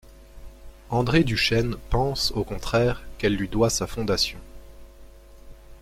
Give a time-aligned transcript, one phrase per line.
[0.89, 4.39] André du Chesne pense, au contraire, qu'elle lui doit sa fondation.